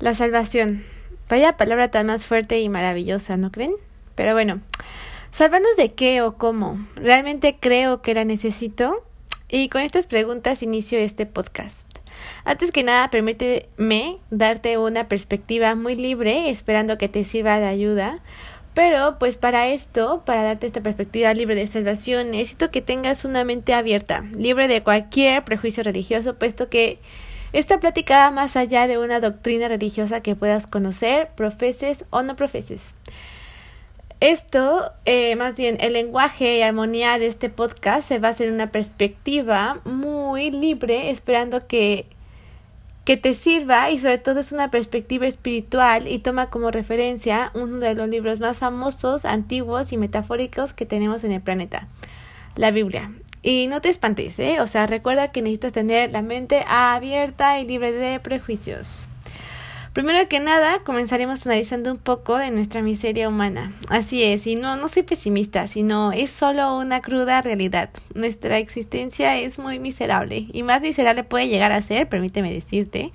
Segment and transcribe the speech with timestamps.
[0.00, 0.84] La salvación.
[1.28, 3.72] Vaya palabra tan más fuerte y maravillosa, ¿no creen?
[4.14, 4.60] Pero bueno,
[5.32, 6.78] ¿salvarnos de qué o cómo?
[6.94, 9.04] ¿Realmente creo que la necesito?
[9.48, 11.88] Y con estas preguntas inicio este podcast.
[12.44, 18.20] Antes que nada, permíteme darte una perspectiva muy libre, esperando que te sirva de ayuda.
[18.74, 23.42] Pero pues para esto, para darte esta perspectiva libre de salvación, necesito que tengas una
[23.42, 27.00] mente abierta, libre de cualquier prejuicio religioso, puesto que
[27.52, 32.36] esta plática va más allá de una doctrina religiosa que puedas conocer, profeses o no
[32.36, 32.94] profeses.
[34.20, 38.72] Esto, eh, más bien, el lenguaje y armonía de este podcast se basa en una
[38.72, 42.06] perspectiva muy libre, esperando que,
[43.04, 47.78] que te sirva y sobre todo es una perspectiva espiritual y toma como referencia uno
[47.78, 51.86] de los libros más famosos, antiguos y metafóricos que tenemos en el planeta,
[52.56, 53.12] la Biblia.
[53.42, 54.60] Y no te espantes, ¿eh?
[54.60, 59.08] O sea, recuerda que necesitas tener la mente abierta y libre de prejuicios.
[59.92, 63.72] Primero que nada, comenzaremos analizando un poco de nuestra miseria humana.
[63.88, 67.90] Así es, y no, no soy pesimista, sino es solo una cruda realidad.
[68.14, 73.12] Nuestra existencia es muy miserable, y más miserable puede llegar a ser, permíteme decirte,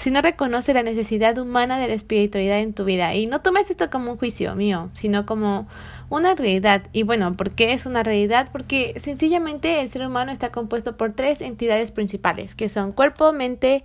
[0.00, 3.14] si no reconoce la necesidad humana de la espiritualidad en tu vida.
[3.14, 5.68] Y no tomes esto como un juicio mío, sino como
[6.08, 6.84] una realidad.
[6.94, 8.48] Y bueno, ¿por qué es una realidad?
[8.50, 13.84] Porque sencillamente el ser humano está compuesto por tres entidades principales, que son cuerpo, mente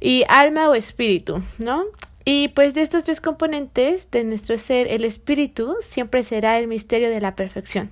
[0.00, 1.84] y alma o espíritu, ¿no?
[2.24, 7.10] Y pues de estos tres componentes de nuestro ser, el espíritu siempre será el misterio
[7.10, 7.90] de la perfección.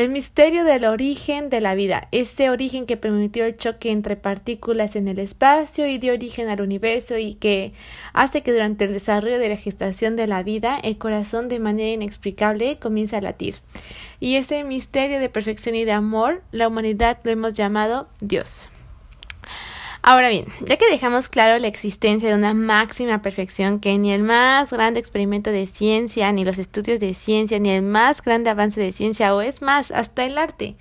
[0.00, 4.96] El misterio del origen de la vida, ese origen que permitió el choque entre partículas
[4.96, 7.74] en el espacio y dio origen al universo y que
[8.14, 11.90] hace que durante el desarrollo de la gestación de la vida el corazón de manera
[11.90, 13.56] inexplicable comienza a latir.
[14.20, 18.70] Y ese misterio de perfección y de amor, la humanidad lo hemos llamado Dios.
[20.02, 24.22] Ahora bien, ya que dejamos claro la existencia de una máxima perfección que ni el
[24.22, 28.80] más grande experimento de ciencia, ni los estudios de ciencia, ni el más grande avance
[28.80, 30.76] de ciencia, o es más, hasta el arte,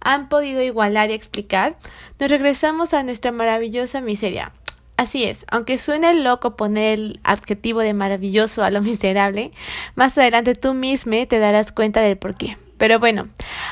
[0.00, 1.76] han podido igualar y explicar,
[2.18, 4.52] nos regresamos a nuestra maravillosa miseria.
[4.96, 9.52] Así es, aunque suene loco poner el adjetivo de maravilloso a lo miserable,
[9.94, 12.56] más adelante tú mismo te darás cuenta del por qué.
[12.78, 13.28] Pero bueno,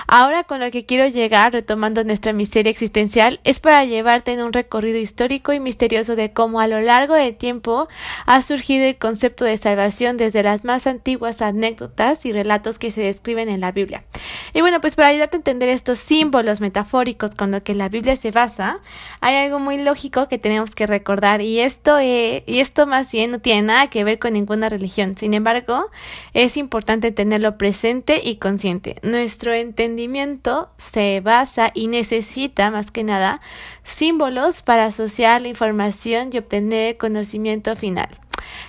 [0.09, 4.53] ahora con lo que quiero llegar, retomando nuestra miseria existencial, es para llevarte en un
[4.53, 7.89] recorrido histórico y misterioso de cómo a lo largo del tiempo
[8.27, 13.01] ha surgido el concepto de salvación desde las más antiguas anécdotas y relatos que se
[13.01, 14.05] describen en la Biblia.
[14.53, 18.17] Y bueno, pues para ayudarte a entender estos símbolos metafóricos con los que la Biblia
[18.17, 18.81] se basa,
[19.21, 23.39] hay algo muy lógico que tenemos que recordar y esto, y esto más bien no
[23.39, 25.17] tiene nada que ver con ninguna religión.
[25.17, 25.91] Sin embargo,
[26.35, 33.41] es importante tenerlo presente y consciente nuestro entendimiento se basa y necesita más que nada
[33.85, 38.09] símbolos para asociar la información y obtener conocimiento final.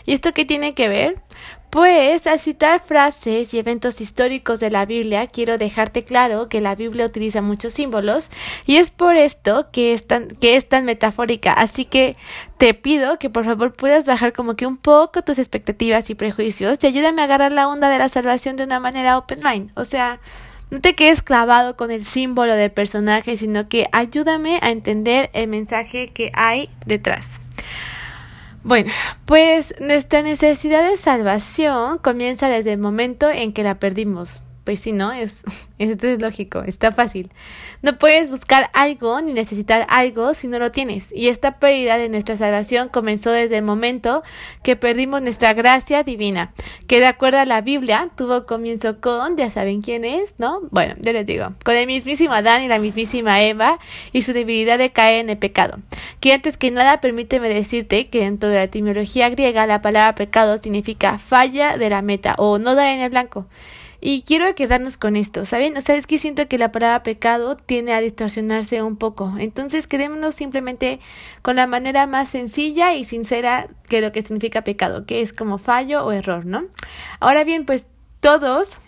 [0.06, 1.22] ¿Y esto qué tiene que ver?
[1.78, 6.74] Pues al citar frases y eventos históricos de la Biblia, quiero dejarte claro que la
[6.74, 8.32] Biblia utiliza muchos símbolos
[8.66, 11.54] y es por esto que es tan, que es tan metafórica.
[11.54, 12.16] Así que
[12.58, 16.80] te pido que por favor puedas bajar como que un poco tus expectativas y prejuicios
[16.82, 19.70] y ayúdame a agarrar la onda de la salvación de una manera open mind.
[19.76, 20.20] O sea,
[20.72, 25.48] no te quedes clavado con el símbolo del personaje, sino que ayúdame a entender el
[25.48, 27.40] mensaje que hay detrás.
[28.68, 28.92] Bueno,
[29.24, 34.42] pues nuestra necesidad de salvación comienza desde el momento en que la perdimos.
[34.68, 35.14] Pues sí, ¿no?
[35.14, 35.46] Es,
[35.80, 37.32] esto es lógico, está fácil.
[37.82, 41.14] No puedes buscar algo ni necesitar algo si no lo tienes.
[41.14, 44.24] Y esta pérdida de nuestra salvación comenzó desde el momento
[44.64, 46.52] que perdimos nuestra gracia divina,
[46.86, 50.60] que de acuerdo a la Biblia tuvo comienzo con, ya saben quién es, ¿no?
[50.70, 53.80] Bueno, yo les digo, con el mismísimo Adán y la mismísima Eva
[54.12, 55.80] y su debilidad de caer en el pecado.
[56.20, 60.58] Que antes que nada permíteme decirte que dentro de la etimología griega la palabra pecado
[60.58, 63.48] significa falla de la meta o no dar en el blanco.
[64.10, 65.76] Y quiero quedarnos con esto, ¿saben?
[65.76, 69.34] O sea, es que siento que la palabra pecado tiende a distorsionarse un poco.
[69.38, 71.02] Entonces, quedémonos simplemente
[71.42, 75.58] con la manera más sencilla y sincera que lo que significa pecado, que es como
[75.58, 76.68] fallo o error, ¿no?
[77.20, 77.88] Ahora bien, pues
[78.22, 78.80] todos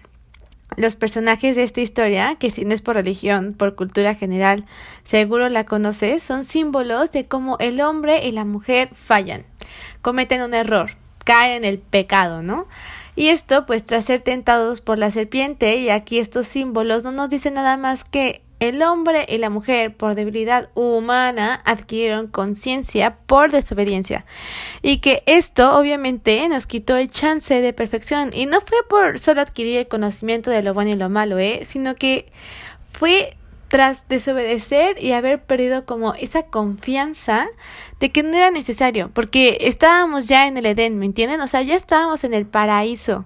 [0.77, 4.63] los personajes de esta historia, que si no es por religión, por cultura general,
[5.03, 9.43] seguro la conoces, son símbolos de cómo el hombre y la mujer fallan,
[10.01, 10.91] cometen un error,
[11.25, 12.67] caen en el pecado, ¿no?
[13.19, 17.27] Y esto pues tras ser tentados por la serpiente y aquí estos símbolos no nos
[17.27, 23.51] dicen nada más que el hombre y la mujer por debilidad humana adquirieron conciencia por
[23.51, 24.25] desobediencia
[24.81, 29.41] y que esto obviamente nos quitó el chance de perfección y no fue por solo
[29.41, 31.63] adquirir el conocimiento de lo bueno y lo malo, ¿eh?
[31.65, 32.31] sino que
[32.93, 33.35] fue
[33.69, 37.47] tras desobedecer y haber perdido como esa confianza
[37.99, 41.39] de que no era necesario, porque estábamos ya en el Edén, ¿me entienden?
[41.39, 43.25] O sea, ya estábamos en el paraíso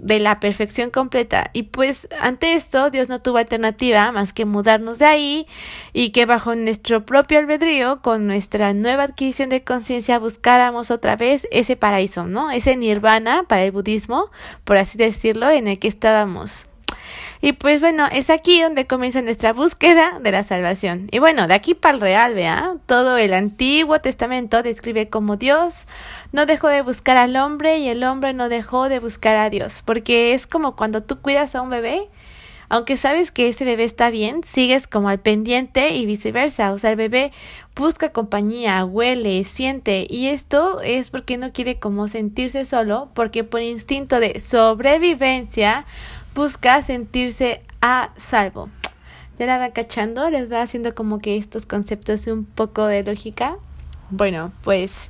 [0.00, 1.50] de la perfección completa.
[1.52, 5.46] Y pues ante esto Dios no tuvo alternativa más que mudarnos de ahí
[5.92, 11.48] y que bajo nuestro propio albedrío, con nuestra nueva adquisición de conciencia, buscáramos otra vez
[11.50, 12.50] ese paraíso, ¿no?
[12.50, 14.30] Ese nirvana para el budismo,
[14.64, 16.68] por así decirlo, en el que estábamos.
[17.40, 21.08] Y pues bueno, es aquí donde comienza nuestra búsqueda de la salvación.
[21.12, 25.86] Y bueno, de aquí para el real, vea, todo el Antiguo Testamento describe cómo Dios
[26.32, 29.82] no dejó de buscar al hombre y el hombre no dejó de buscar a Dios,
[29.84, 32.08] porque es como cuando tú cuidas a un bebé,
[32.70, 36.72] aunque sabes que ese bebé está bien, sigues como al pendiente y viceversa.
[36.72, 37.32] O sea, el bebé
[37.74, 43.62] busca compañía, huele, siente y esto es porque no quiere como sentirse solo, porque por
[43.62, 45.86] instinto de sobrevivencia
[46.38, 48.70] busca sentirse a salvo.
[49.40, 53.56] Ya la va cachando, les va haciendo como que estos conceptos un poco de lógica.
[54.10, 55.08] Bueno, pues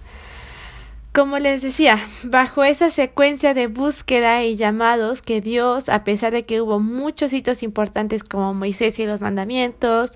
[1.12, 6.44] como les decía, bajo esa secuencia de búsqueda y llamados que Dios, a pesar de
[6.44, 10.12] que hubo muchos hitos importantes como Moisés y los mandamientos,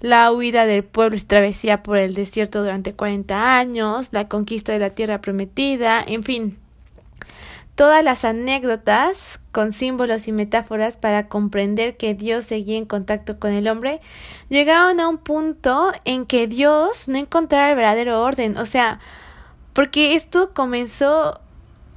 [0.00, 4.80] la huida del pueblo y travesía por el desierto durante 40 años, la conquista de
[4.80, 6.58] la tierra prometida, en fin,
[7.76, 13.52] todas las anécdotas con símbolos y metáforas para comprender que Dios seguía en contacto con
[13.52, 14.00] el hombre,
[14.48, 18.98] llegaron a un punto en que Dios no encontraba el verdadero orden, o sea,
[19.74, 21.40] porque esto comenzó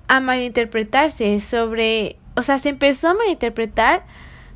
[0.10, 4.04] a malinterpretarse sobre, o sea, se empezó a malinterpretar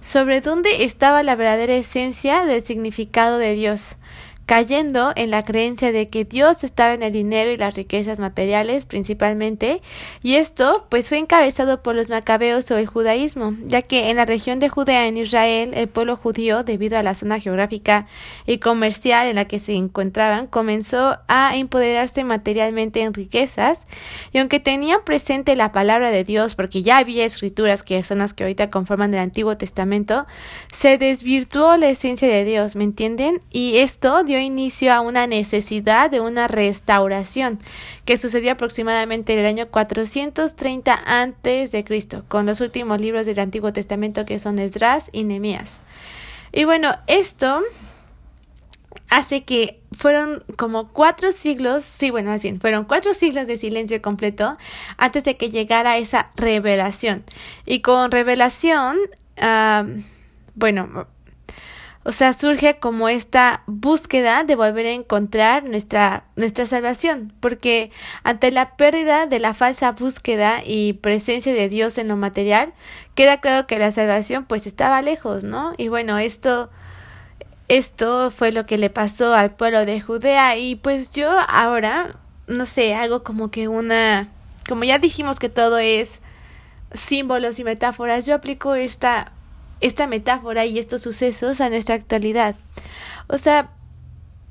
[0.02, 3.96] sobre dónde estaba la verdadera esencia del significado de Dios
[4.46, 8.86] cayendo en la creencia de que Dios estaba en el dinero y las riquezas materiales
[8.86, 9.82] principalmente,
[10.22, 14.26] y esto pues fue encabezado por los macabeos o el judaísmo, ya que en la
[14.26, 18.08] región de Judea en Israel el pueblo judío, debido a la zona geográfica
[18.46, 23.88] y comercial en la que se encontraban, comenzó a empoderarse materialmente en riquezas,
[24.32, 28.34] y aunque tenían presente la palabra de Dios, porque ya había escrituras que son las
[28.34, 30.26] que ahorita conforman el Antiguo Testamento,
[30.72, 33.40] se desvirtuó la esencia de Dios, ¿me entienden?
[33.52, 37.60] Y esto inicio a una necesidad de una restauración
[38.06, 43.40] que sucedió aproximadamente en el año 430 antes de Cristo, con los últimos libros del
[43.40, 45.82] Antiguo Testamento que son Esdras y Nehemías.
[46.52, 47.64] Y bueno, esto
[49.10, 54.58] hace que fueron como cuatro siglos, sí, bueno, así, fueron cuatro siglos de silencio completo
[54.98, 57.24] antes de que llegara esa revelación.
[57.66, 58.98] Y con revelación,
[59.38, 59.86] ah,
[60.56, 61.08] bueno,
[62.06, 67.92] o sea, surge como esta búsqueda de volver a encontrar nuestra, nuestra salvación, porque
[68.24, 72.74] ante la pérdida de la falsa búsqueda y presencia de Dios en lo material,
[73.16, 75.74] queda claro que la salvación pues estaba lejos, ¿no?
[75.78, 76.70] Y bueno, esto,
[77.70, 82.18] esto fue lo que le pasó al pueblo de Judea y pues yo ahora,
[82.48, 84.28] no sé, hago como que una,
[84.68, 86.22] como ya dijimos que todo es
[86.94, 89.32] símbolos y metáforas, yo aplico esta
[89.84, 92.56] esta metáfora y estos sucesos a nuestra actualidad.
[93.28, 93.72] O sea,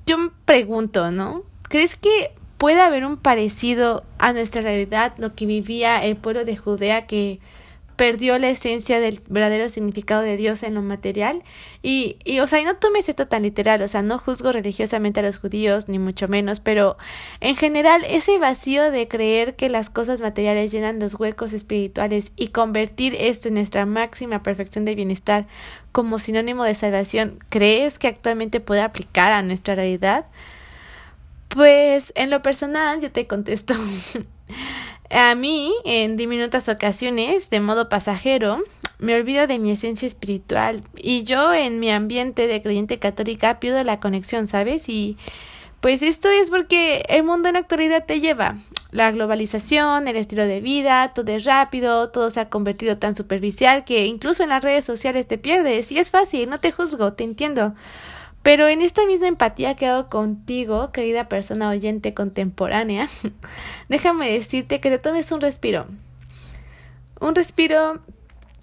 [0.07, 1.43] yo me pregunto, ¿no?
[1.63, 6.57] ¿Crees que puede haber un parecido a nuestra realidad, lo que vivía el pueblo de
[6.57, 7.41] Judea que
[8.03, 11.45] perdió la esencia del verdadero significado de Dios en lo material.
[11.83, 15.21] Y, y, o sea, y no tomes esto tan literal, o sea, no juzgo religiosamente
[15.21, 16.97] a los judíos, ni mucho menos, pero
[17.39, 22.49] en general ese vacío de creer que las cosas materiales llenan los huecos espirituales y
[22.49, 25.47] convertir esto en nuestra máxima perfección de bienestar
[25.93, 30.27] como sinónimo de salvación, ¿crees que actualmente puede aplicar a nuestra realidad?
[31.47, 33.75] Pues en lo personal yo te contesto.
[35.15, 38.63] A mí, en diminutas ocasiones, de modo pasajero,
[38.99, 43.85] me olvido de mi esencia espiritual y yo en mi ambiente de creyente católica pierdo
[43.85, 44.89] la conexión, ¿sabes?
[44.89, 45.19] Y
[45.83, 48.57] pues esto es porque el mundo en la actualidad te lleva.
[48.91, 53.85] La globalización, el estilo de vida, todo es rápido, todo se ha convertido tan superficial
[53.85, 55.93] que incluso en las redes sociales te pierdes.
[55.93, 57.75] Y es fácil, no te juzgo, te entiendo.
[58.43, 63.09] Pero en esta misma empatía que hago contigo, querida persona oyente contemporánea,
[63.89, 65.87] déjame decirte que te tomes un respiro.
[67.21, 68.01] Un respiro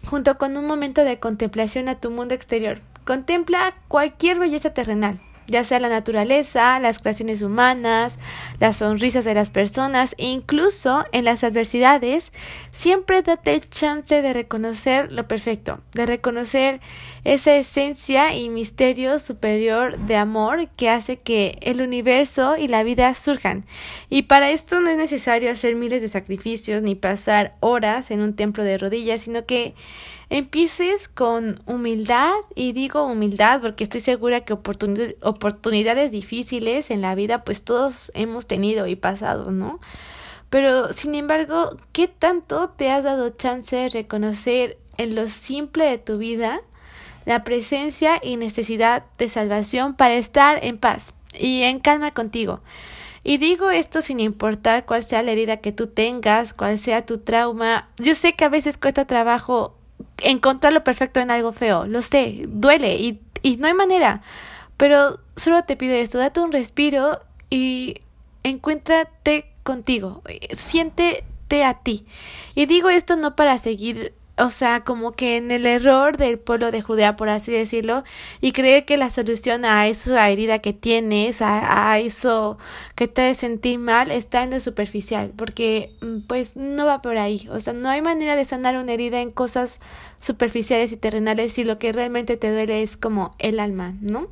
[0.09, 2.79] junto con un momento de contemplación a tu mundo exterior.
[3.05, 5.19] Contempla cualquier belleza terrenal
[5.50, 8.19] ya sea la naturaleza, las creaciones humanas,
[8.59, 12.31] las sonrisas de las personas e incluso en las adversidades,
[12.71, 16.79] siempre date chance de reconocer lo perfecto, de reconocer
[17.23, 23.13] esa esencia y misterio superior de amor que hace que el universo y la vida
[23.15, 23.65] surjan.
[24.09, 28.35] Y para esto no es necesario hacer miles de sacrificios ni pasar horas en un
[28.35, 29.75] templo de rodillas, sino que
[30.29, 37.43] empieces con humildad y digo humildad porque estoy segura que oportunidades difíciles en la vida
[37.43, 39.79] pues todos hemos tenido y pasado, ¿no?
[40.49, 45.97] Pero sin embargo, ¿qué tanto te has dado chance de reconocer en lo simple de
[45.97, 46.61] tu vida
[47.29, 52.62] la presencia y necesidad de salvación para estar en paz y en calma contigo?
[53.24, 57.19] Y digo esto sin importar cuál sea la herida que tú tengas, cuál sea tu
[57.19, 57.88] trauma.
[57.98, 59.77] Yo sé que a veces cuesta trabajo
[60.17, 64.24] encontrar lo perfecto en algo feo, lo sé, duele y, y no hay manera.
[64.77, 67.19] Pero solo te pido esto, date un respiro
[67.51, 67.98] y
[68.41, 72.07] encuéntrate contigo, siéntete a ti.
[72.55, 76.72] Y digo esto no para seguir o sea, como que en el error del pueblo
[76.72, 78.03] de Judea, por así decirlo,
[78.41, 82.58] y creer que la solución a esa herida que tienes, a, eso
[82.96, 87.17] que te hace sentir mal, está en lo superficial, porque mm, pues no va por
[87.17, 89.79] ahí, o sea, no hay manera de sanar una herida en cosas
[90.19, 94.27] superficiales y terrenales si lo que realmente te duele es como el alma, ¿no?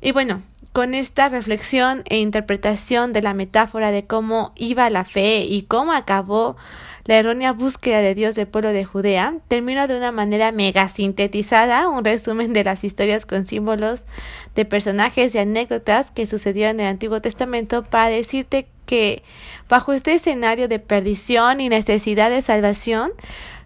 [0.00, 5.44] Y bueno, con esta reflexión e interpretación de la metáfora de cómo iba la fe
[5.44, 6.56] y cómo acabó
[7.06, 11.88] la errónea búsqueda de Dios del pueblo de Judea, termino de una manera mega sintetizada
[11.88, 14.06] un resumen de las historias con símbolos
[14.54, 19.22] de personajes y anécdotas que sucedieron en el Antiguo Testamento para decirte que
[19.68, 23.12] bajo este escenario de perdición y necesidad de salvación,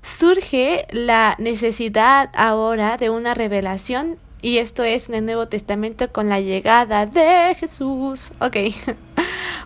[0.03, 6.29] surge la necesidad ahora de una revelación y esto es en el Nuevo Testamento con
[6.29, 8.33] la llegada de Jesús.
[8.41, 8.57] Ok.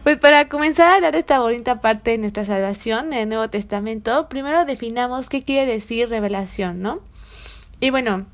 [0.02, 3.48] Pues para comenzar a hablar de esta bonita parte de nuestra salvación en el Nuevo
[3.48, 7.00] Testamento, primero definamos qué quiere decir revelación, ¿no?
[7.80, 8.26] Y bueno,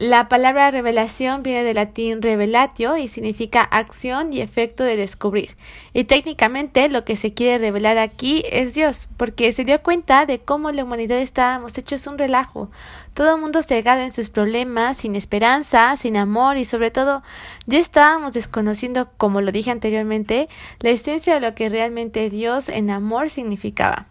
[0.00, 5.56] la palabra revelación viene del latín revelatio y significa acción y efecto de descubrir.
[5.92, 10.38] Y técnicamente lo que se quiere revelar aquí es Dios, porque se dio cuenta de
[10.38, 12.70] cómo la humanidad estábamos hechos un relajo,
[13.14, 17.22] todo el mundo cegado en sus problemas, sin esperanza, sin amor y sobre todo
[17.66, 20.48] ya estábamos desconociendo, como lo dije anteriormente,
[20.80, 24.06] la esencia de lo que realmente Dios en amor significaba.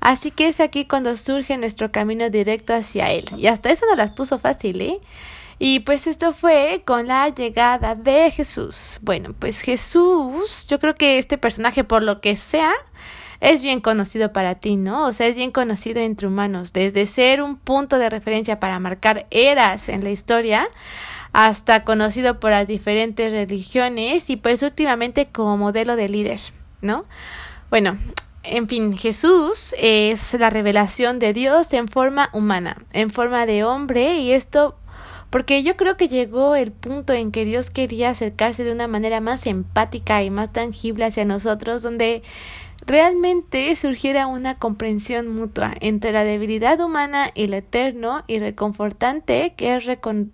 [0.00, 3.26] Así que es aquí cuando surge nuestro camino directo hacia Él.
[3.36, 4.98] Y hasta eso nos las puso fácil, ¿eh?
[5.62, 8.98] Y pues esto fue con la llegada de Jesús.
[9.02, 12.72] Bueno, pues Jesús, yo creo que este personaje, por lo que sea,
[13.40, 15.04] es bien conocido para ti, ¿no?
[15.04, 19.26] O sea, es bien conocido entre humanos, desde ser un punto de referencia para marcar
[19.30, 20.66] eras en la historia
[21.34, 26.40] hasta conocido por las diferentes religiones y pues últimamente como modelo de líder,
[26.80, 27.04] ¿no?
[27.68, 27.98] Bueno,
[28.42, 34.16] en fin, Jesús es la revelación de Dios en forma humana, en forma de hombre,
[34.16, 34.79] y esto
[35.30, 39.20] porque yo creo que llegó el punto en que Dios quería acercarse de una manera
[39.20, 42.22] más empática y más tangible hacia nosotros, donde
[42.86, 49.76] realmente surgiera una comprensión mutua entre la debilidad humana y lo eterno y reconfortante que
[49.76, 49.86] es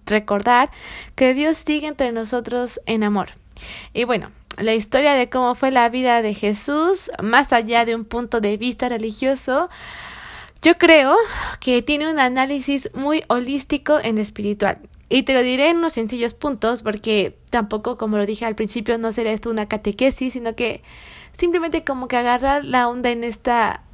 [0.06, 0.70] recordar
[1.14, 3.28] que Dios sigue entre nosotros en amor.
[3.92, 8.04] Y bueno, la historia de cómo fue la vida de Jesús, más allá de un
[8.04, 9.68] punto de vista religioso,
[10.62, 11.16] yo creo
[11.60, 14.78] que tiene un análisis muy holístico en espiritual.
[15.08, 18.98] Y te lo diré en unos sencillos puntos, porque tampoco, como lo dije al principio,
[18.98, 20.82] no será esto una catequesis, sino que
[21.32, 23.85] simplemente como que agarrar la onda en esta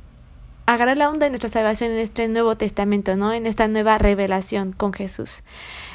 [0.66, 3.32] agarrar la onda de nuestra salvación en este Nuevo Testamento, ¿no?
[3.32, 5.42] En esta nueva revelación con Jesús.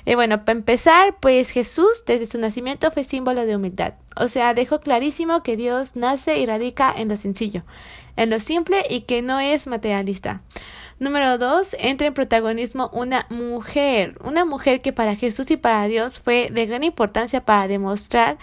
[0.06, 3.94] Y bueno, para empezar, pues Jesús desde su nacimiento fue símbolo de humildad.
[4.16, 7.64] O sea, dejó clarísimo que Dios nace y radica en lo sencillo,
[8.16, 10.42] en lo simple y que no es materialista.
[11.00, 16.20] Número dos, entra en protagonismo una mujer, una mujer que para Jesús y para Dios
[16.20, 18.38] fue de gran importancia para demostrar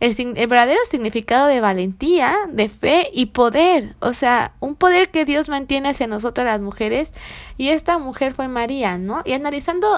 [0.00, 0.14] el,
[0.46, 3.96] verdadero significado de valentía, de fe y poder.
[4.00, 7.14] O sea, un poder que Dios mantiene hacia nosotras las mujeres.
[7.56, 9.22] Y esta mujer fue María, ¿no?
[9.24, 9.88] Y analizando,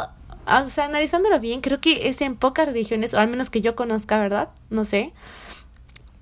[0.46, 3.76] o sea, analizándolo bien, creo que es en pocas religiones, o al menos que yo
[3.76, 4.48] conozca, ¿verdad?
[4.70, 5.12] No sé.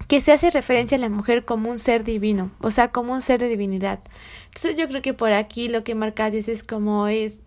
[0.08, 3.22] Que se hace referencia a la mujer como un ser divino, o sea, como un
[3.22, 4.00] ser de divinidad.
[4.46, 7.42] Entonces yo creo que por aquí lo que marca Dios es como es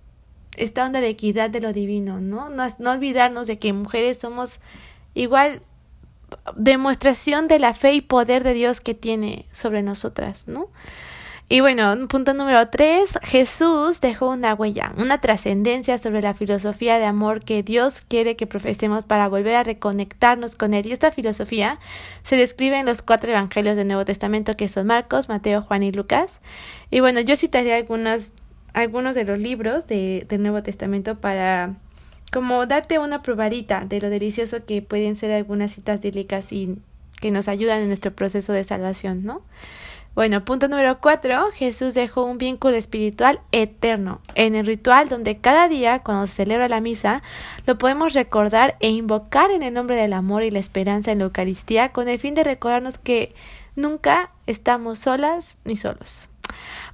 [0.56, 2.50] esta onda de equidad de lo divino, ¿no?
[2.50, 4.60] No, no olvidarnos de que mujeres somos
[5.14, 5.62] igual
[6.56, 10.70] demostración de la fe y poder de Dios que tiene sobre nosotras, ¿no?
[11.52, 17.04] Y bueno, punto número tres, Jesús dejó una huella, una trascendencia sobre la filosofía de
[17.04, 20.86] amor que Dios quiere que profesemos para volver a reconectarnos con Él.
[20.86, 21.78] Y esta filosofía
[22.24, 25.92] se describe en los cuatro evangelios del Nuevo Testamento que son Marcos, Mateo, Juan y
[25.92, 26.40] Lucas.
[26.90, 28.32] Y bueno, yo citaré algunos,
[28.72, 31.76] algunos de los libros de, del Nuevo Testamento para
[32.32, 36.78] como darte una probadita de lo delicioso que pueden ser algunas citas bíblicas y
[37.20, 39.42] que nos ayudan en nuestro proceso de salvación, ¿no?
[40.14, 44.20] Bueno, punto número cuatro, Jesús dejó un vínculo espiritual eterno.
[44.36, 47.22] En el ritual donde cada día, cuando se celebra la misa,
[47.66, 51.26] lo podemos recordar e invocar en el nombre del amor y la esperanza en la
[51.26, 53.34] Eucaristía con el fin de recordarnos que
[53.78, 56.28] nunca estamos solas ni solos.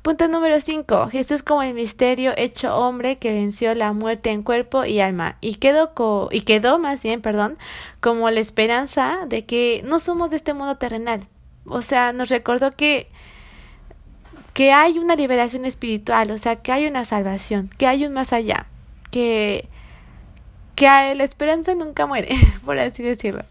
[0.08, 1.10] Punto número 5.
[1.10, 5.56] Jesús como el misterio hecho hombre que venció la muerte en cuerpo y alma y
[5.56, 5.92] quedó,
[6.32, 7.58] y quedó más bien, perdón,
[8.00, 11.28] como la esperanza de que no somos de este mundo terrenal.
[11.66, 13.10] O sea, nos recordó que
[14.54, 18.32] que hay una liberación espiritual, o sea, que hay una salvación, que hay un más
[18.32, 18.66] allá,
[19.12, 19.68] que
[20.76, 20.86] que
[21.16, 22.30] la esperanza nunca muere,
[22.64, 23.44] por así decirlo.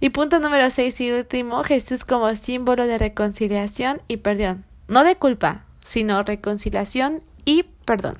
[0.00, 4.64] Y punto número 6 y último, Jesús como símbolo de reconciliación y perdón.
[4.88, 8.16] No de culpa, sino reconciliación y perdón.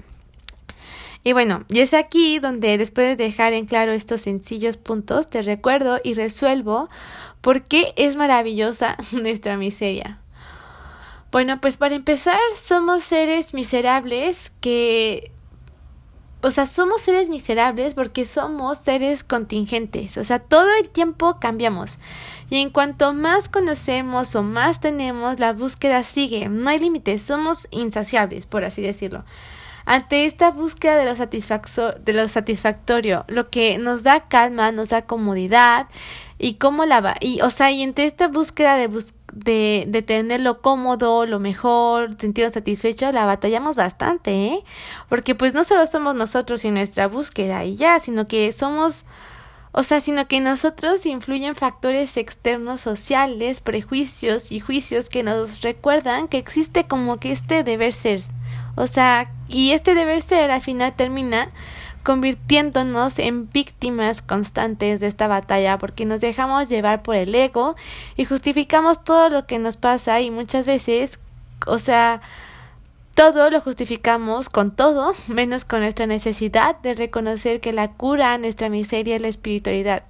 [1.25, 5.40] Y bueno, y es aquí donde después de dejar en claro estos sencillos puntos, te
[5.40, 6.90] recuerdo y resuelvo
[7.40, 10.21] por qué es maravillosa nuestra miseria.
[11.33, 15.33] Bueno, pues para empezar, somos seres miserables que...
[16.45, 20.19] O sea, somos seres miserables porque somos seres contingentes.
[20.19, 21.99] O sea, todo el tiempo cambiamos.
[22.51, 26.51] Y en cuanto más conocemos o más tenemos, la búsqueda sigue.
[26.51, 29.25] No hay límites, somos insaciables, por así decirlo.
[29.87, 35.07] Ante esta búsqueda de lo, de lo satisfactorio, lo que nos da calma, nos da
[35.07, 35.89] comodidad
[36.39, 38.89] y cómo la va, y o sea, y entre esta búsqueda de,
[39.35, 44.64] de, de tener lo cómodo, lo mejor, sentirnos satisfechos, la batallamos bastante, ¿eh?
[45.09, 49.05] Porque pues no solo somos nosotros y nuestra búsqueda y ya, sino que somos
[49.76, 56.29] o sea, sino que nosotros influyen factores externos sociales, prejuicios y juicios que nos recuerdan
[56.29, 58.23] que existe como que este deber ser.
[58.76, 61.50] O sea, y este deber ser al final termina
[62.04, 67.75] convirtiéndonos en víctimas constantes de esta batalla porque nos dejamos llevar por el ego
[68.16, 71.18] y justificamos todo lo que nos pasa y muchas veces,
[71.66, 72.20] o sea,
[73.14, 78.38] todo lo justificamos con todo, menos con nuestra necesidad de reconocer que la cura a
[78.38, 80.04] nuestra miseria es la espiritualidad.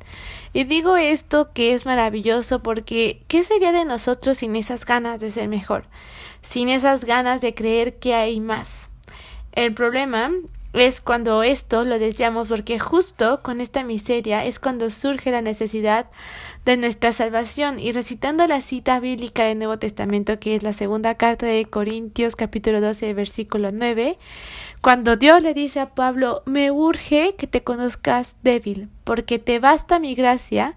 [0.53, 5.31] Y digo esto que es maravilloso porque ¿qué sería de nosotros sin esas ganas de
[5.31, 5.85] ser mejor?
[6.43, 8.91] Sin esas ganas de creer que hay más.
[9.53, 10.31] El problema
[10.75, 16.07] es cuando esto lo deseamos porque justo con esta miseria es cuando surge la necesidad
[16.65, 17.79] de nuestra salvación.
[17.79, 22.35] Y recitando la cita bíblica del Nuevo Testamento que es la segunda carta de Corintios
[22.35, 24.19] capítulo 12 versículo 9
[24.81, 29.99] cuando Dios le dice a Pablo me urge que te conozcas débil porque te basta
[29.99, 30.75] mi gracia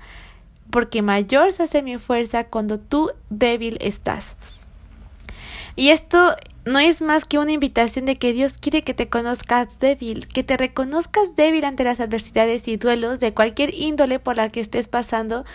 [0.70, 4.38] porque mayor se hace mi fuerza cuando tú débil estás
[5.78, 6.36] y esto
[6.66, 10.44] no es más que una invitación de que Dios quiere que te conozcas débil, que
[10.44, 14.90] te reconozcas débil ante las adversidades y duelos de cualquier índole por la que estés
[14.90, 15.46] pasando,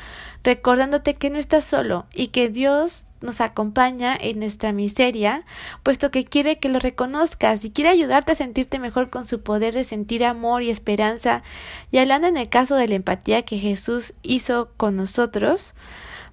[0.44, 5.44] recordándote que no estás solo y que Dios nos acompaña en nuestra miseria,
[5.82, 9.74] puesto que quiere que lo reconozcas y quiere ayudarte a sentirte mejor con su poder
[9.74, 11.42] de sentir amor y esperanza.
[11.90, 15.74] Y hablando en el caso de la empatía que Jesús hizo con nosotros,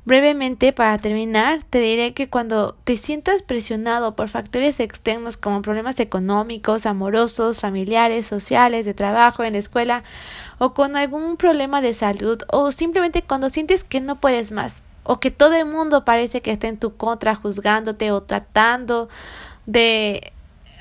[0.05, 5.99] Brevemente, para terminar, te diré que cuando te sientas presionado por factores externos como problemas
[5.99, 10.03] económicos, amorosos, familiares, sociales, de trabajo, en la escuela,
[10.57, 15.19] o con algún problema de salud, o simplemente cuando sientes que no puedes más, o
[15.19, 19.09] que todo el mundo parece que está en tu contra, juzgándote o tratando
[19.65, 20.33] de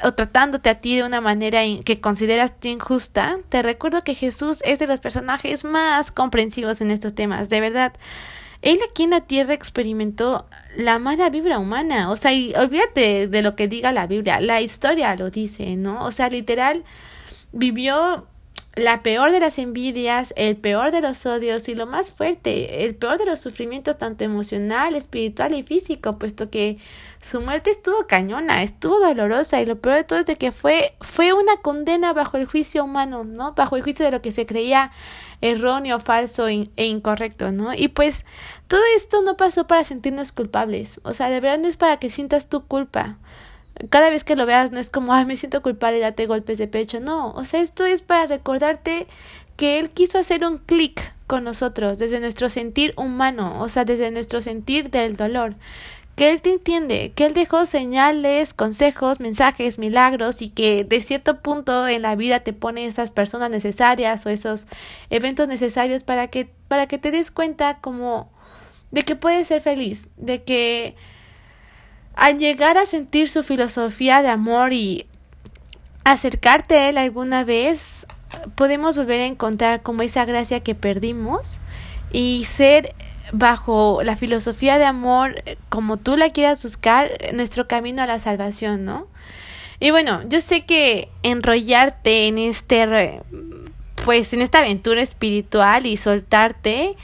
[0.04, 4.78] o tratándote a ti de una manera que consideras injusta, te recuerdo que Jesús es
[4.78, 7.92] de los personajes más comprensivos en estos temas, de verdad.
[8.60, 12.10] Él aquí en la tierra experimentó la mala vibra humana.
[12.10, 16.04] O sea, y olvídate de lo que diga la Biblia, la historia lo dice, ¿no?
[16.04, 16.84] O sea, literal,
[17.52, 18.26] vivió
[18.78, 22.94] la peor de las envidias, el peor de los odios y lo más fuerte, el
[22.94, 26.78] peor de los sufrimientos tanto emocional, espiritual y físico, puesto que
[27.20, 30.94] su muerte estuvo cañona, estuvo dolorosa y lo peor de todo es de que fue
[31.00, 33.52] fue una condena bajo el juicio humano, ¿no?
[33.54, 34.92] Bajo el juicio de lo que se creía
[35.40, 37.74] erróneo, falso e incorrecto, ¿no?
[37.74, 38.24] Y pues
[38.68, 42.10] todo esto no pasó para sentirnos culpables, o sea, de verdad no es para que
[42.10, 43.18] sientas tu culpa
[43.90, 46.58] cada vez que lo veas no es como, ay, me siento culpable y date golpes
[46.58, 47.00] de pecho.
[47.00, 49.06] No, o sea, esto es para recordarte
[49.56, 54.10] que Él quiso hacer un clic con nosotros, desde nuestro sentir humano, o sea, desde
[54.10, 55.56] nuestro sentir del dolor.
[56.16, 61.40] Que Él te entiende, que Él dejó señales, consejos, mensajes, milagros y que de cierto
[61.40, 64.66] punto en la vida te pone esas personas necesarias o esos
[65.10, 68.30] eventos necesarios para que, para que te des cuenta como
[68.90, 70.96] de que puedes ser feliz, de que
[72.18, 75.06] al llegar a sentir su filosofía de amor y
[76.02, 78.08] acercarte a él alguna vez,
[78.56, 81.60] podemos volver a encontrar como esa gracia que perdimos
[82.10, 82.92] y ser
[83.30, 88.84] bajo la filosofía de amor, como tú la quieras buscar, nuestro camino a la salvación,
[88.84, 89.06] ¿no?
[89.78, 93.20] Y bueno, yo sé que enrollarte en este,
[94.04, 96.96] pues en esta aventura espiritual y soltarte,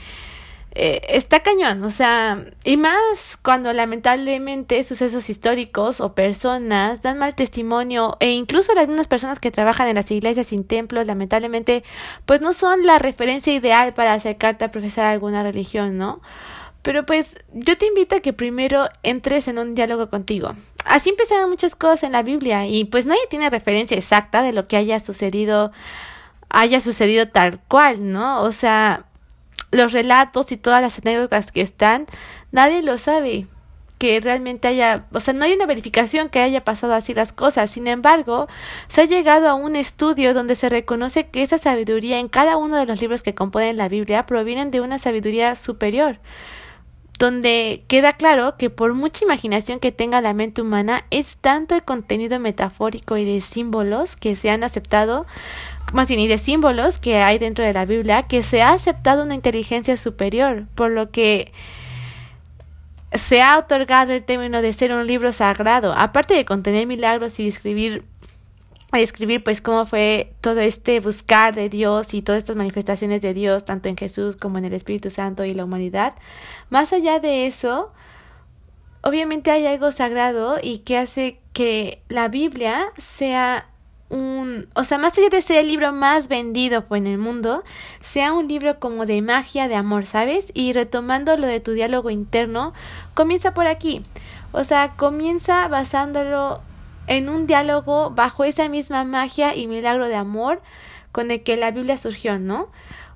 [0.77, 7.33] eh, está cañón, o sea, y más cuando lamentablemente sucesos históricos o personas dan mal
[7.33, 11.85] testimonio e incluso algunas personas que trabajan en las iglesias sin templos, lamentablemente,
[12.25, 16.19] pues no son la referencia ideal para acercarte a profesar alguna religión, ¿no?
[16.81, 20.55] Pero pues yo te invito a que primero entres en un diálogo contigo.
[20.83, 24.67] Así empezaron muchas cosas en la Biblia y pues nadie tiene referencia exacta de lo
[24.67, 25.71] que haya sucedido
[26.49, 28.41] haya sucedido tal cual, ¿no?
[28.41, 29.04] O sea,
[29.75, 32.05] los relatos y todas las anécdotas que están,
[32.51, 33.47] nadie lo sabe
[33.97, 37.69] que realmente haya, o sea, no hay una verificación que haya pasado así las cosas.
[37.71, 38.47] Sin embargo,
[38.87, 42.77] se ha llegado a un estudio donde se reconoce que esa sabiduría en cada uno
[42.77, 46.19] de los libros que componen la Biblia provienen de una sabiduría superior,
[47.19, 51.83] donde queda claro que por mucha imaginación que tenga la mente humana, es tanto el
[51.83, 55.25] contenido metafórico y de símbolos que se han aceptado
[55.93, 59.23] más bien y de símbolos que hay dentro de la Biblia, que se ha aceptado
[59.23, 61.51] una inteligencia superior, por lo que
[63.13, 67.45] se ha otorgado el término de ser un libro sagrado, aparte de contener milagros y
[67.45, 68.03] describir
[68.93, 73.65] escribir pues cómo fue todo este buscar de Dios y todas estas manifestaciones de Dios
[73.65, 76.13] tanto en Jesús como en el Espíritu Santo y la humanidad.
[76.69, 77.91] Más allá de eso,
[79.01, 83.67] obviamente hay algo sagrado y que hace que la Biblia sea
[84.09, 87.63] un, o sea, más allá de ser el libro más vendido pues, en el mundo,
[87.99, 90.51] sea un libro como de magia de amor, ¿sabes?
[90.53, 92.73] Y retomando lo de tu diálogo interno,
[93.13, 94.01] comienza por aquí.
[94.51, 96.61] O sea, comienza basándolo
[97.07, 100.61] en un diálogo bajo esa misma magia y milagro de amor
[101.11, 102.69] con el que la Biblia surgió, ¿no?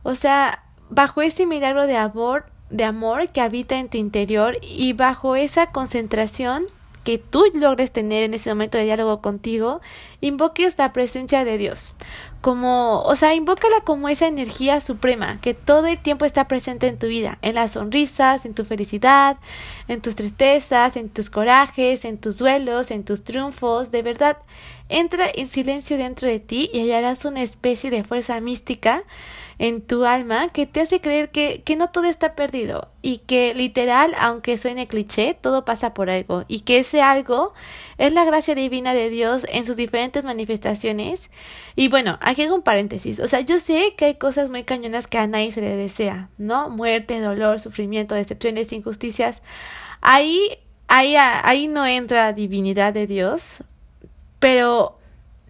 [0.03, 4.93] O sea, bajo ese milagro de amor, de amor que habita en tu interior y
[4.93, 6.65] bajo esa concentración
[7.03, 9.81] que tú logres tener en ese momento de diálogo contigo,
[10.21, 11.93] invoques la presencia de Dios.
[12.41, 16.97] Como, o sea, invócala como esa energía suprema que todo el tiempo está presente en
[16.97, 19.37] tu vida, en las sonrisas, en tu felicidad,
[19.89, 23.91] en tus tristezas, en tus corajes, en tus duelos, en tus triunfos.
[23.91, 24.37] De verdad,
[24.87, 29.03] entra en silencio dentro de ti y hallarás una especie de fuerza mística
[29.59, 33.53] en tu alma que te hace creer que, que no todo está perdido y que
[33.53, 37.53] literal, aunque suene cliché, todo pasa por algo y que ese algo
[37.97, 41.29] es la gracia divina de Dios en sus diferentes manifestaciones.
[41.75, 45.07] Y bueno, aquí hago un paréntesis, o sea, yo sé que hay cosas muy cañonas
[45.07, 46.69] que a nadie se le desea, ¿no?
[46.69, 49.43] Muerte, dolor, sufrimiento, decepciones, injusticias.
[49.99, 53.61] Ahí, ahí, ahí no entra divinidad de Dios,
[54.39, 54.97] pero,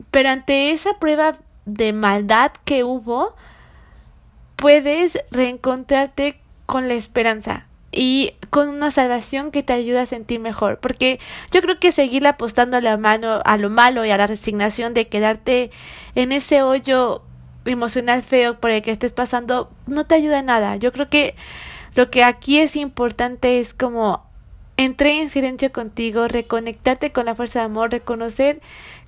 [0.09, 3.35] pero ante esa prueba de maldad que hubo,
[4.59, 10.79] puedes reencontrarte con la esperanza y con una salvación que te ayuda a sentir mejor.
[10.79, 11.19] Porque
[11.51, 15.07] yo creo que seguir apostando la mano a lo malo y a la resignación de
[15.07, 15.71] quedarte
[16.13, 17.23] en ese hoyo
[17.65, 20.75] emocional feo por el que estés pasando no te ayuda nada.
[20.75, 21.35] Yo creo que
[21.95, 24.25] lo que aquí es importante es como
[24.77, 28.61] entrar en silencio contigo, reconectarte con la fuerza de amor, reconocer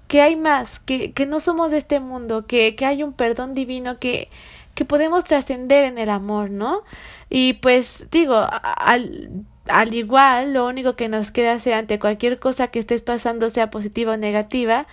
[0.08, 3.54] que hay más, que, que no somos de este mundo, que, que hay un perdón
[3.54, 4.30] divino, que,
[4.76, 6.84] que podemos trascender en el amor, ¿no?
[7.30, 12.68] Y pues digo, al, al igual, lo único que nos queda hacer ante cualquier cosa
[12.68, 14.88] que estés pasando, sea positiva o negativa,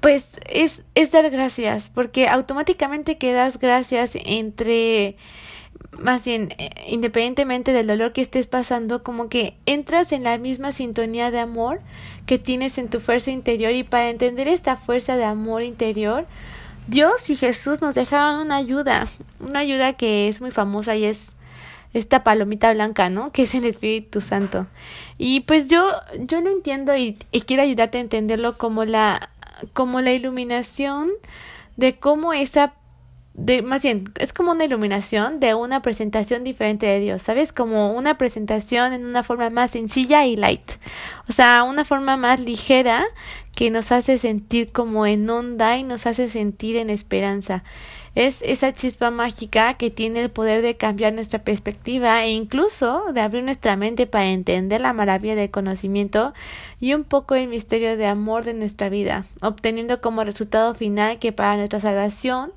[0.00, 5.16] pues es, es dar gracias, porque automáticamente que das gracias entre
[5.98, 10.72] más bien, eh, independientemente del dolor que estés pasando, como que entras en la misma
[10.72, 11.80] sintonía de amor
[12.26, 16.26] que tienes en tu fuerza interior y para entender esta fuerza de amor interior,
[16.88, 19.06] Dios y Jesús nos dejaron una ayuda,
[19.40, 21.36] una ayuda que es muy famosa y es
[21.92, 23.30] esta palomita blanca, ¿no?
[23.30, 24.66] Que es el Espíritu Santo.
[25.18, 29.28] Y pues yo, yo lo entiendo y, y quiero ayudarte a entenderlo como la,
[29.74, 31.10] como la iluminación
[31.76, 32.72] de cómo esa
[33.38, 37.52] de más bien es como una iluminación de una presentación diferente de Dios, ¿sabes?
[37.52, 40.72] Como una presentación en una forma más sencilla y light.
[41.28, 43.04] O sea, una forma más ligera
[43.54, 47.62] que nos hace sentir como en onda y nos hace sentir en esperanza.
[48.18, 53.20] Es esa chispa mágica que tiene el poder de cambiar nuestra perspectiva e incluso de
[53.20, 56.34] abrir nuestra mente para entender la maravilla del conocimiento
[56.80, 61.30] y un poco el misterio de amor de nuestra vida, obteniendo como resultado final que
[61.30, 62.50] para nuestra salvación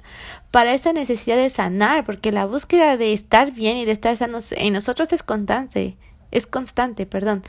[0.50, 4.54] para esa necesidad de sanar, porque la búsqueda de estar bien y de estar sanos
[4.54, 5.96] en nosotros es constante,
[6.32, 7.44] es constante, perdón.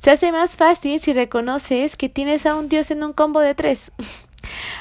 [0.00, 3.56] Se hace más fácil si reconoces que tienes a un Dios en un combo de
[3.56, 3.90] tres.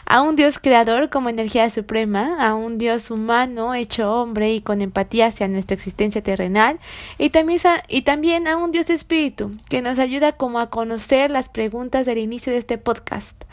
[0.06, 4.82] a un Dios creador como energía suprema, a un Dios humano hecho hombre y con
[4.82, 6.80] empatía hacia nuestra existencia terrenal,
[7.18, 11.50] y también, y también a un Dios espíritu que nos ayuda como a conocer las
[11.50, 13.44] preguntas del inicio de este podcast.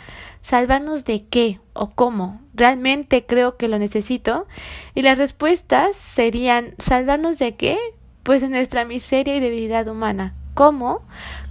[0.42, 2.40] ¿Salvarnos de qué o cómo?
[2.52, 4.46] ¿Realmente creo que lo necesito?
[4.94, 7.78] Y las respuestas serían ¿salvarnos de qué?
[8.24, 10.34] Pues de nuestra miseria y debilidad humana.
[10.54, 11.02] ¿Cómo?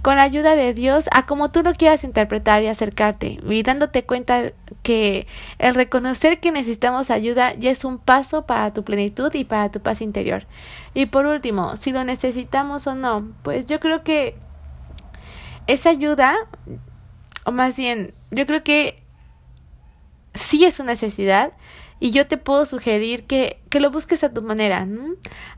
[0.02, 4.04] Con la ayuda de Dios, a como tú lo quieras interpretar y acercarte, y dándote
[4.04, 5.26] cuenta que
[5.58, 9.80] el reconocer que necesitamos ayuda ya es un paso para tu plenitud y para tu
[9.80, 10.46] paz interior.
[10.94, 14.36] Y por último, si lo necesitamos o no, pues yo creo que
[15.66, 16.36] esa ayuda,
[17.44, 19.02] o más bien, yo creo que
[20.34, 21.52] sí es una necesidad,
[22.02, 24.88] y yo te puedo sugerir que, que lo busques a tu manera,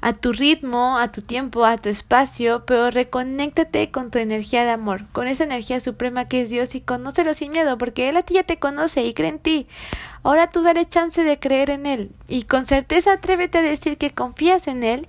[0.02, 4.70] a tu ritmo, a tu tiempo, a tu espacio, pero reconéctate con tu energía de
[4.70, 8.24] amor, con esa energía suprema que es Dios y conócelo sin miedo, porque Él a
[8.24, 9.66] ti ya te conoce y cree en ti.
[10.22, 14.10] Ahora tú dale chance de creer en Él y con certeza atrévete a decir que
[14.10, 15.08] confías en Él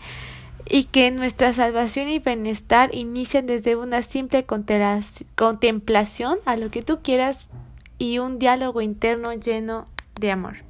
[0.66, 7.02] y que nuestra salvación y bienestar inician desde una simple contemplación a lo que tú
[7.04, 7.50] quieras
[7.98, 9.86] y un diálogo interno lleno
[10.18, 10.65] de amor.